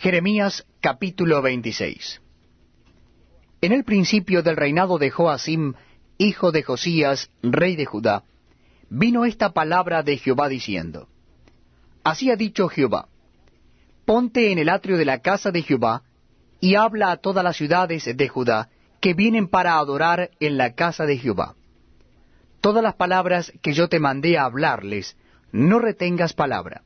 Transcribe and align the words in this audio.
Jeremías 0.00 0.64
capítulo 0.80 1.42
26 1.42 2.20
En 3.60 3.72
el 3.72 3.82
principio 3.82 4.44
del 4.44 4.54
reinado 4.54 4.96
de 4.96 5.10
Joacim, 5.10 5.74
hijo 6.18 6.52
de 6.52 6.62
Josías, 6.62 7.32
rey 7.42 7.74
de 7.74 7.84
Judá, 7.84 8.22
vino 8.90 9.24
esta 9.24 9.52
palabra 9.52 10.04
de 10.04 10.16
Jehová 10.16 10.48
diciendo, 10.48 11.08
Así 12.04 12.30
ha 12.30 12.36
dicho 12.36 12.68
Jehová, 12.68 13.08
ponte 14.04 14.52
en 14.52 14.60
el 14.60 14.68
atrio 14.68 14.98
de 14.98 15.04
la 15.04 15.18
casa 15.18 15.50
de 15.50 15.62
Jehová, 15.62 16.04
y 16.60 16.76
habla 16.76 17.10
a 17.10 17.16
todas 17.16 17.42
las 17.42 17.56
ciudades 17.56 18.04
de 18.04 18.28
Judá 18.28 18.68
que 19.00 19.14
vienen 19.14 19.48
para 19.48 19.78
adorar 19.78 20.30
en 20.38 20.58
la 20.58 20.74
casa 20.76 21.06
de 21.06 21.18
Jehová. 21.18 21.56
Todas 22.60 22.84
las 22.84 22.94
palabras 22.94 23.52
que 23.62 23.72
yo 23.72 23.88
te 23.88 23.98
mandé 23.98 24.38
a 24.38 24.44
hablarles, 24.44 25.16
no 25.50 25.80
retengas 25.80 26.34
palabra. 26.34 26.82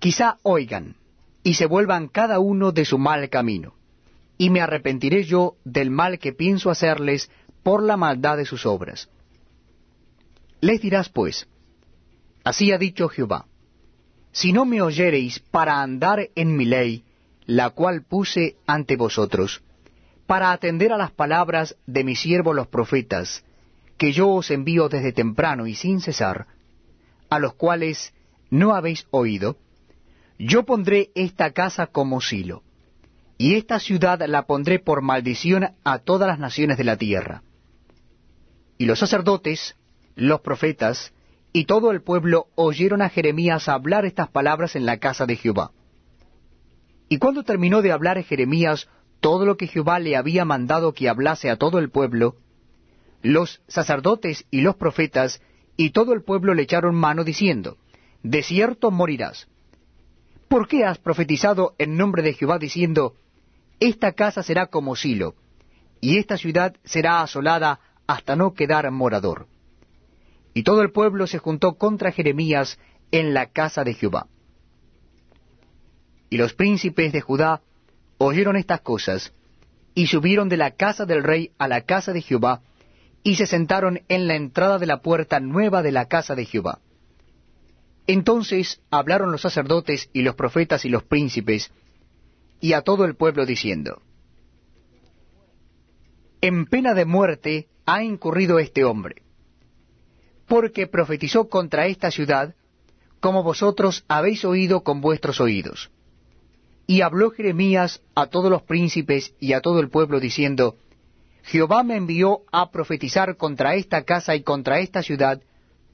Quizá 0.00 0.38
oigan, 0.42 0.96
y 1.46 1.54
se 1.54 1.66
vuelvan 1.66 2.08
cada 2.08 2.40
uno 2.40 2.72
de 2.72 2.84
su 2.84 2.98
mal 2.98 3.30
camino, 3.30 3.74
y 4.36 4.50
me 4.50 4.60
arrepentiré 4.60 5.22
yo 5.22 5.54
del 5.64 5.90
mal 5.90 6.18
que 6.18 6.32
pienso 6.32 6.70
hacerles 6.70 7.30
por 7.62 7.84
la 7.84 7.96
maldad 7.96 8.36
de 8.36 8.44
sus 8.44 8.66
obras. 8.66 9.08
Les 10.60 10.80
dirás 10.80 11.08
pues, 11.08 11.46
así 12.42 12.72
ha 12.72 12.78
dicho 12.78 13.08
Jehová, 13.08 13.46
si 14.32 14.52
no 14.52 14.64
me 14.64 14.82
oyereis 14.82 15.38
para 15.38 15.80
andar 15.82 16.30
en 16.34 16.56
mi 16.56 16.64
ley, 16.64 17.04
la 17.44 17.70
cual 17.70 18.02
puse 18.02 18.56
ante 18.66 18.96
vosotros, 18.96 19.62
para 20.26 20.50
atender 20.50 20.92
a 20.92 20.98
las 20.98 21.12
palabras 21.12 21.76
de 21.86 22.02
mis 22.02 22.18
siervos 22.18 22.56
los 22.56 22.66
profetas, 22.66 23.44
que 23.98 24.10
yo 24.10 24.30
os 24.30 24.50
envío 24.50 24.88
desde 24.88 25.12
temprano 25.12 25.68
y 25.68 25.76
sin 25.76 26.00
cesar, 26.00 26.48
a 27.30 27.38
los 27.38 27.54
cuales 27.54 28.12
no 28.50 28.74
habéis 28.74 29.06
oído, 29.12 29.58
yo 30.38 30.64
pondré 30.64 31.10
esta 31.14 31.52
casa 31.52 31.86
como 31.86 32.20
silo, 32.20 32.62
y 33.38 33.54
esta 33.54 33.80
ciudad 33.80 34.20
la 34.26 34.46
pondré 34.46 34.78
por 34.78 35.02
maldición 35.02 35.68
a 35.84 35.98
todas 35.98 36.28
las 36.28 36.38
naciones 36.38 36.78
de 36.78 36.84
la 36.84 36.96
tierra. 36.96 37.42
Y 38.78 38.86
los 38.86 38.98
sacerdotes, 38.98 39.76
los 40.14 40.40
profetas, 40.40 41.12
y 41.52 41.64
todo 41.64 41.90
el 41.90 42.02
pueblo 42.02 42.48
oyeron 42.54 43.00
a 43.02 43.08
Jeremías 43.08 43.68
hablar 43.68 44.04
estas 44.04 44.28
palabras 44.28 44.76
en 44.76 44.84
la 44.84 44.98
casa 44.98 45.24
de 45.26 45.36
Jehová. 45.36 45.70
Y 47.08 47.18
cuando 47.18 47.44
terminó 47.44 47.82
de 47.82 47.92
hablar 47.92 48.22
Jeremías 48.22 48.88
todo 49.20 49.46
lo 49.46 49.56
que 49.56 49.66
Jehová 49.66 49.98
le 49.98 50.16
había 50.16 50.44
mandado 50.44 50.92
que 50.92 51.08
hablase 51.08 51.48
a 51.48 51.56
todo 51.56 51.78
el 51.78 51.90
pueblo, 51.90 52.36
los 53.22 53.62
sacerdotes 53.68 54.44
y 54.50 54.60
los 54.60 54.76
profetas 54.76 55.40
y 55.76 55.90
todo 55.90 56.12
el 56.12 56.22
pueblo 56.22 56.54
le 56.54 56.62
echaron 56.62 56.94
mano 56.94 57.24
diciendo, 57.24 57.76
De 58.22 58.42
cierto 58.42 58.90
morirás. 58.90 59.48
¿Por 60.48 60.68
qué 60.68 60.84
has 60.84 60.98
profetizado 60.98 61.74
en 61.78 61.96
nombre 61.96 62.22
de 62.22 62.32
Jehová 62.32 62.58
diciendo, 62.58 63.14
Esta 63.80 64.12
casa 64.12 64.42
será 64.42 64.66
como 64.66 64.94
Silo, 64.94 65.34
y 66.00 66.18
esta 66.18 66.36
ciudad 66.36 66.76
será 66.84 67.22
asolada 67.22 67.80
hasta 68.06 68.36
no 68.36 68.54
quedar 68.54 68.90
morador? 68.90 69.48
Y 70.54 70.62
todo 70.62 70.82
el 70.82 70.92
pueblo 70.92 71.26
se 71.26 71.38
juntó 71.38 71.74
contra 71.74 72.12
Jeremías 72.12 72.78
en 73.10 73.34
la 73.34 73.46
casa 73.46 73.82
de 73.84 73.94
Jehová. 73.94 74.28
Y 76.30 76.38
los 76.38 76.54
príncipes 76.54 77.12
de 77.12 77.20
Judá 77.20 77.62
oyeron 78.18 78.56
estas 78.56 78.80
cosas, 78.80 79.32
y 79.94 80.06
subieron 80.06 80.48
de 80.48 80.56
la 80.56 80.72
casa 80.72 81.06
del 81.06 81.24
rey 81.24 81.50
a 81.58 81.68
la 81.68 81.82
casa 81.82 82.12
de 82.12 82.22
Jehová, 82.22 82.60
y 83.22 83.34
se 83.34 83.46
sentaron 83.46 84.02
en 84.08 84.28
la 84.28 84.36
entrada 84.36 84.78
de 84.78 84.86
la 84.86 85.02
puerta 85.02 85.40
nueva 85.40 85.82
de 85.82 85.90
la 85.90 86.06
casa 86.06 86.34
de 86.34 86.44
Jehová. 86.44 86.80
Entonces 88.06 88.80
hablaron 88.90 89.32
los 89.32 89.42
sacerdotes 89.42 90.10
y 90.12 90.22
los 90.22 90.36
profetas 90.36 90.84
y 90.84 90.88
los 90.88 91.02
príncipes, 91.02 91.72
y 92.60 92.72
a 92.72 92.82
todo 92.82 93.04
el 93.04 93.16
pueblo 93.16 93.44
diciendo, 93.44 94.00
En 96.40 96.66
pena 96.66 96.94
de 96.94 97.04
muerte 97.04 97.68
ha 97.84 98.04
incurrido 98.04 98.58
este 98.58 98.84
hombre, 98.84 99.22
porque 100.46 100.86
profetizó 100.86 101.48
contra 101.48 101.86
esta 101.86 102.10
ciudad, 102.10 102.54
como 103.20 103.42
vosotros 103.42 104.04
habéis 104.06 104.44
oído 104.44 104.82
con 104.82 105.00
vuestros 105.00 105.40
oídos. 105.40 105.90
Y 106.86 107.00
habló 107.00 107.30
Jeremías 107.32 108.00
a 108.14 108.26
todos 108.26 108.50
los 108.50 108.62
príncipes 108.62 109.34
y 109.40 109.52
a 109.52 109.60
todo 109.60 109.80
el 109.80 109.90
pueblo, 109.90 110.20
diciendo, 110.20 110.76
Jehová 111.42 111.82
me 111.82 111.96
envió 111.96 112.42
a 112.52 112.70
profetizar 112.70 113.36
contra 113.36 113.74
esta 113.74 114.04
casa 114.04 114.36
y 114.36 114.42
contra 114.42 114.78
esta 114.78 115.02
ciudad 115.02 115.40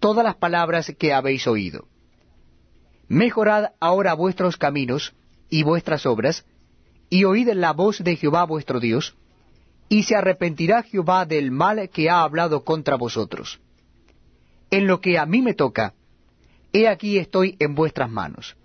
todas 0.00 0.24
las 0.24 0.36
palabras 0.36 0.92
que 0.98 1.14
habéis 1.14 1.46
oído. 1.46 1.88
Mejorad 3.12 3.72
ahora 3.78 4.14
vuestros 4.14 4.56
caminos 4.56 5.12
y 5.50 5.64
vuestras 5.64 6.06
obras, 6.06 6.46
y 7.10 7.24
oíd 7.24 7.50
la 7.52 7.74
voz 7.74 8.02
de 8.02 8.16
Jehová 8.16 8.44
vuestro 8.44 8.80
Dios, 8.80 9.14
y 9.90 10.04
se 10.04 10.16
arrepentirá 10.16 10.82
Jehová 10.82 11.26
del 11.26 11.50
mal 11.50 11.90
que 11.90 12.08
ha 12.08 12.22
hablado 12.22 12.64
contra 12.64 12.96
vosotros. 12.96 13.60
En 14.70 14.86
lo 14.86 15.02
que 15.02 15.18
a 15.18 15.26
mí 15.26 15.42
me 15.42 15.52
toca, 15.52 15.92
he 16.72 16.88
aquí 16.88 17.18
estoy 17.18 17.54
en 17.58 17.74
vuestras 17.74 18.08
manos. 18.08 18.56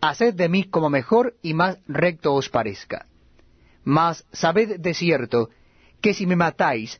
Haced 0.00 0.32
de 0.36 0.48
mí 0.48 0.64
como 0.64 0.88
mejor 0.88 1.36
y 1.42 1.52
más 1.52 1.76
recto 1.86 2.32
os 2.32 2.48
parezca. 2.48 3.04
Mas 3.84 4.24
sabed 4.32 4.80
de 4.80 4.94
cierto 4.94 5.50
que 6.00 6.14
si 6.14 6.24
me 6.24 6.34
matáis, 6.34 6.98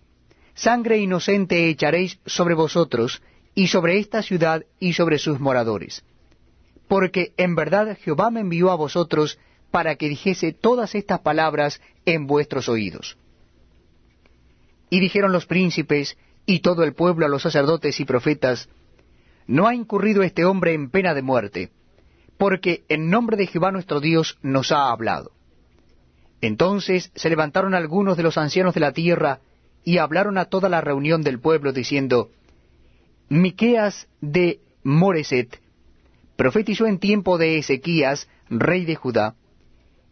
sangre 0.52 0.98
inocente 0.98 1.70
echaréis 1.70 2.18
sobre 2.26 2.52
vosotros, 2.52 3.22
y 3.54 3.68
sobre 3.68 3.98
esta 3.98 4.22
ciudad 4.22 4.66
y 4.78 4.92
sobre 4.92 5.16
sus 5.16 5.40
moradores 5.40 6.04
porque 6.92 7.32
en 7.38 7.54
verdad 7.54 7.96
Jehová 8.02 8.30
me 8.30 8.40
envió 8.40 8.70
a 8.70 8.74
vosotros 8.74 9.38
para 9.70 9.96
que 9.96 10.10
dijese 10.10 10.52
todas 10.52 10.94
estas 10.94 11.20
palabras 11.20 11.80
en 12.04 12.26
vuestros 12.26 12.68
oídos. 12.68 13.16
Y 14.90 15.00
dijeron 15.00 15.32
los 15.32 15.46
príncipes 15.46 16.18
y 16.44 16.60
todo 16.60 16.84
el 16.84 16.92
pueblo 16.92 17.24
a 17.24 17.30
los 17.30 17.40
sacerdotes 17.40 17.98
y 17.98 18.04
profetas, 18.04 18.68
No 19.46 19.66
ha 19.66 19.74
incurrido 19.74 20.22
este 20.22 20.44
hombre 20.44 20.74
en 20.74 20.90
pena 20.90 21.14
de 21.14 21.22
muerte, 21.22 21.70
porque 22.36 22.84
en 22.90 23.08
nombre 23.08 23.38
de 23.38 23.46
Jehová 23.46 23.72
nuestro 23.72 23.98
Dios 23.98 24.36
nos 24.42 24.70
ha 24.70 24.90
hablado. 24.90 25.30
Entonces 26.42 27.10
se 27.14 27.30
levantaron 27.30 27.74
algunos 27.74 28.18
de 28.18 28.22
los 28.22 28.36
ancianos 28.36 28.74
de 28.74 28.80
la 28.80 28.92
tierra 28.92 29.40
y 29.82 29.96
hablaron 29.96 30.36
a 30.36 30.44
toda 30.44 30.68
la 30.68 30.82
reunión 30.82 31.22
del 31.22 31.40
pueblo 31.40 31.72
diciendo, 31.72 32.28
Miqueas 33.30 34.08
de 34.20 34.60
Moreset 34.82 35.61
profetizó 36.42 36.86
en 36.86 36.98
tiempo 36.98 37.38
de 37.38 37.58
Ezequías, 37.58 38.28
rey 38.50 38.84
de 38.84 38.96
Judá, 38.96 39.36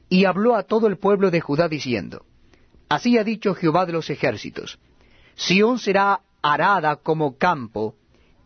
y 0.09 0.27
habló 0.27 0.55
a 0.55 0.63
todo 0.63 0.87
el 0.87 0.97
pueblo 0.97 1.33
de 1.33 1.41
Judá 1.41 1.69
diciendo, 1.69 2.25
Así 2.89 3.19
ha 3.19 3.25
dicho 3.25 3.53
Jehová 3.53 3.85
de 3.85 3.95
los 3.95 4.11
ejércitos, 4.11 4.79
Sión 5.35 5.81
será 5.81 6.21
arada 6.41 6.95
como 6.95 7.37
campo, 7.37 7.97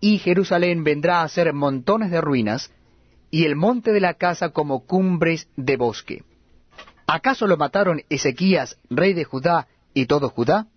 y 0.00 0.16
Jerusalén 0.16 0.82
vendrá 0.82 1.20
a 1.20 1.28
ser 1.28 1.52
montones 1.52 2.10
de 2.10 2.22
ruinas, 2.22 2.72
y 3.30 3.44
el 3.44 3.54
monte 3.54 3.92
de 3.92 4.00
la 4.00 4.14
casa 4.14 4.48
como 4.48 4.86
cumbres 4.86 5.46
de 5.56 5.76
bosque. 5.76 6.24
¿Acaso 7.06 7.46
lo 7.46 7.58
mataron 7.58 8.00
Ezequías, 8.08 8.78
rey 8.88 9.12
de 9.12 9.24
Judá, 9.24 9.68
y 9.92 10.06
todo 10.06 10.30
Judá? 10.30 10.68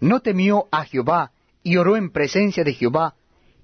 ¿No 0.00 0.18
temió 0.18 0.66
a 0.72 0.86
Jehová, 0.86 1.30
y 1.62 1.76
oró 1.76 1.96
en 1.96 2.10
presencia 2.10 2.64
de 2.64 2.72
Jehová, 2.72 3.14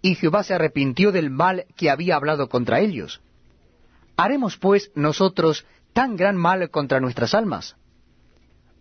y 0.02 0.16
Jehová 0.16 0.42
se 0.42 0.54
arrepintió 0.54 1.12
del 1.12 1.30
mal 1.30 1.64
que 1.76 1.88
había 1.88 2.16
hablado 2.16 2.48
contra 2.48 2.80
ellos. 2.80 3.22
¿Haremos 4.16 4.58
pues 4.58 4.90
nosotros 4.96 5.64
tan 5.92 6.16
gran 6.16 6.36
mal 6.36 6.68
contra 6.70 7.00
nuestras 7.00 7.34
almas? 7.34 7.76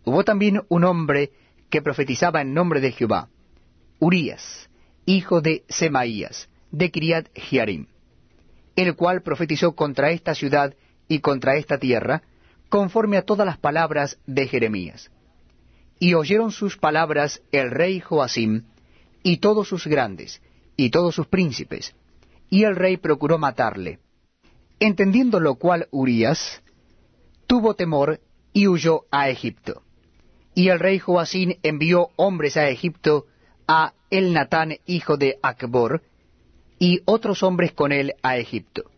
Hubo 0.03 0.23
también 0.23 0.63
un 0.67 0.83
hombre 0.83 1.31
que 1.69 1.81
profetizaba 1.81 2.41
en 2.41 2.53
nombre 2.53 2.81
de 2.81 2.91
Jehová, 2.91 3.29
Urías, 3.99 4.69
hijo 5.05 5.41
de 5.41 5.63
Semaías, 5.69 6.49
de 6.71 6.89
Kiriat 6.89 7.27
Jearim, 7.35 7.85
el 8.75 8.95
cual 8.95 9.21
profetizó 9.21 9.73
contra 9.75 10.09
esta 10.09 10.33
ciudad 10.33 10.73
y 11.07 11.19
contra 11.19 11.55
esta 11.55 11.77
tierra, 11.77 12.23
conforme 12.69 13.17
a 13.17 13.21
todas 13.23 13.45
las 13.45 13.57
palabras 13.57 14.17
de 14.25 14.47
Jeremías. 14.47 15.11
Y 15.99 16.15
oyeron 16.15 16.51
sus 16.51 16.77
palabras 16.77 17.43
el 17.51 17.69
rey 17.69 17.99
Joacim 17.99 18.63
y 19.21 19.37
todos 19.37 19.67
sus 19.67 19.85
grandes, 19.85 20.41
y 20.81 20.89
todos 20.89 21.13
sus 21.13 21.27
príncipes, 21.27 21.93
y 22.49 22.63
el 22.63 22.75
rey 22.75 22.97
procuró 22.97 23.37
matarle. 23.37 23.99
Entendiendo 24.79 25.39
lo 25.39 25.55
cual 25.55 25.87
Urías 25.91 26.63
tuvo 27.45 27.75
temor 27.75 28.19
y 28.51 28.67
huyó 28.67 29.03
a 29.11 29.29
Egipto. 29.29 29.83
Y 30.55 30.69
el 30.69 30.79
rey 30.79 30.97
Joacín 30.97 31.59
envió 31.61 32.09
hombres 32.15 32.57
a 32.57 32.67
Egipto 32.67 33.27
a 33.67 33.93
El 34.09 34.33
Natán, 34.33 34.77
hijo 34.87 35.17
de 35.17 35.37
Acbor, 35.43 36.01
y 36.79 37.01
otros 37.05 37.43
hombres 37.43 37.73
con 37.73 37.91
él 37.91 38.15
a 38.23 38.37
Egipto, 38.37 38.89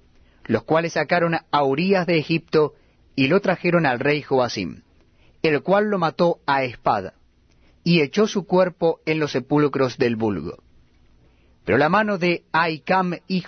los 0.46 0.64
cuales 0.64 0.94
sacaron 0.94 1.36
a 1.52 1.64
Urías 1.66 2.08
de 2.08 2.18
Egipto 2.18 2.76
y 3.14 3.28
lo 3.28 3.42
trajeron 3.42 3.86
al 3.86 4.00
rey 4.00 4.22
Joacim, 4.22 4.84
el 5.42 5.62
cual 5.62 5.90
lo 5.90 6.00
mató 6.00 6.40
a 6.46 6.64
espada, 6.64 7.16
y 7.84 8.00
echó 8.00 8.26
su 8.26 8.46
cuerpo 8.46 9.02
en 9.06 9.20
los 9.20 9.34
sepulcros 9.34 9.98
del 9.98 10.16
vulgo. 10.16 10.63
Pero 11.66 11.78
la 11.78 11.90
mano 11.90 12.18
de 12.18 12.44
Aicam, 12.52 13.14
hijo 13.28 13.42